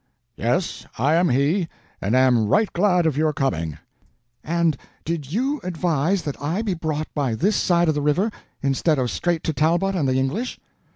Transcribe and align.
"Yes, 0.35 0.83
I 0.97 1.13
am 1.13 1.29
he, 1.29 1.67
and 2.01 2.15
am 2.15 2.47
right 2.47 2.73
glad 2.73 3.05
of 3.05 3.15
your 3.17 3.33
coming." 3.33 3.77
"And 4.43 4.75
did 5.05 5.31
you 5.31 5.61
advise 5.63 6.23
that 6.23 6.41
I 6.41 6.63
be 6.63 6.73
brought 6.73 7.13
by 7.13 7.35
this 7.35 7.55
side 7.55 7.87
of 7.87 7.93
the 7.93 8.01
river 8.01 8.31
instead 8.63 8.97
of 8.97 9.11
straight 9.11 9.43
to 9.43 9.53
Talbot 9.53 9.93
and 9.95 10.07
the 10.09 10.17
English?" 10.17 10.59